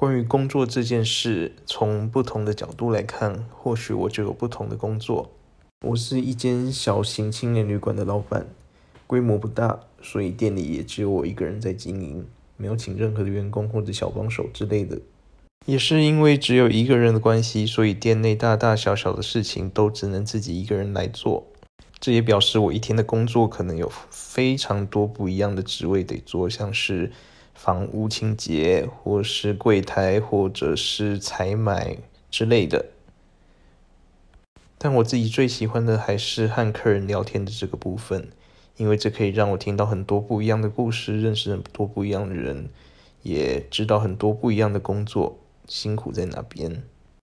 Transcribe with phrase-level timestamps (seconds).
[0.00, 5.30] 关于工作这件事，从不同的角度来看，或许我就有不同的工作。
[5.86, 8.46] 我是一间小型青年旅馆的老板，
[9.06, 12.26] 规模不大，所以店里也只有我一个人在经营，
[12.56, 14.98] 没有请任何的员工或者小帮手之类的。
[15.66, 21.46] 也是因为只有一个人的关系，所以店内大大小小的事情都只能自己一个人来做。
[21.98, 27.12] 这也表示我一天的工作可能有非常多不一样的职位得做，像是。
[27.62, 31.98] 房屋清洁，或是柜台，或者是采买
[32.30, 32.86] 之类的。
[34.78, 38.30] 但我自己最喜欢的还是和客人聊天的这个部分，
[38.78, 42.70] 因为这可以让我听到很多不一样的故事，认识很多不一样的人，
[43.22, 46.82] 也知道很多不一样的工作辛苦在哪边。